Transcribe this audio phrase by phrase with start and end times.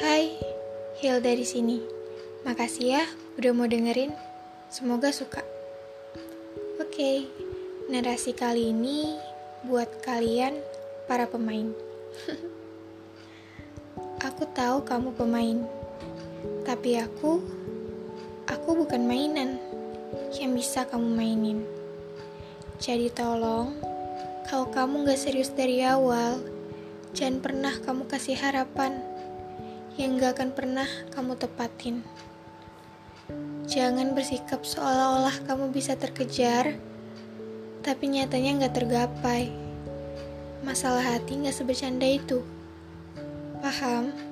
[0.00, 0.40] Hai,
[1.04, 1.76] Hilda di sini.
[2.48, 3.04] Makasih ya
[3.36, 4.08] udah mau dengerin.
[4.72, 5.44] Semoga suka.
[6.80, 7.28] Oke,
[7.92, 9.20] narasi kali ini
[9.68, 10.56] buat kalian
[11.04, 11.76] para pemain.
[14.32, 15.60] aku tahu kamu pemain,
[16.64, 17.44] tapi aku,
[18.48, 19.60] aku bukan mainan
[20.40, 21.68] yang bisa kamu mainin.
[22.80, 23.76] Jadi tolong,
[24.48, 26.40] kalau kamu gak serius dari awal,
[27.12, 29.12] jangan pernah kamu kasih harapan
[30.00, 32.00] yang gak akan pernah kamu tepatin.
[33.68, 36.76] Jangan bersikap seolah-olah kamu bisa terkejar,
[37.84, 39.52] tapi nyatanya gak tergapai.
[40.64, 42.40] Masalah hati gak sebercanda itu.
[43.60, 44.31] Paham?